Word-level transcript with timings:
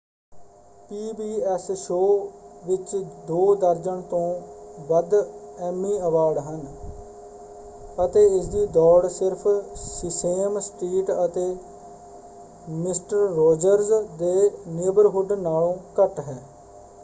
PBS. 0.89 1.69
Show 1.73 2.63
ਵਿੱਚ 2.63 2.95
ਦੋ 3.27 3.43
ਦਰਜਨ 3.55 4.01
ਤੋਂ 4.09 4.21
ਵੱਧ 4.87 5.13
ਐਮੀ 5.61 5.99
ਅਵਾਰਡ 6.01 6.37
ਹਨ 6.39 6.65
ਅਤੇ 8.05 8.25
ਇਸਦੀ 8.37 8.65
ਦੌੜ 8.71 9.07
ਸਿਰਫ਼ 9.09 9.47
ਸੀਸੇਮ 9.77 10.59
ਸਟ੍ਰੀਟ 10.61 11.11
ਅਤੇ 11.25 11.45
ਮਿਸਟਰ 12.69 13.31
ਰੌਜਰਜ਼ 13.35 13.91
ਦੇ 14.17 14.49
ਨੇਬਰਹੁੱਡ 14.69 15.31
ਨਾਲੋਂ 15.33 15.75
ਘੱਟ 15.99 16.19
ਹੈ। 16.21 16.41